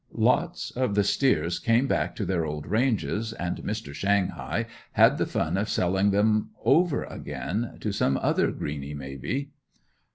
Lots 0.15 0.71
of 0.71 0.95
the 0.95 1.03
steers 1.03 1.59
came 1.59 1.85
back 1.85 2.15
to 2.15 2.25
their 2.25 2.43
old 2.43 2.65
ranges 2.65 3.33
and 3.33 3.57
Mr. 3.57 3.93
"Shanghai" 3.93 4.65
had 4.93 5.19
the 5.19 5.27
fun 5.27 5.57
of 5.57 5.69
selling 5.69 6.09
them 6.09 6.49
over 6.65 7.03
again, 7.03 7.77
to 7.81 7.91
some 7.91 8.17
other 8.17 8.51
greeny, 8.51 8.95
may 8.95 9.15
be. 9.15 9.51